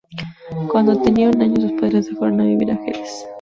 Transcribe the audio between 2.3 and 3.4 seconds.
a vivir a Jerez.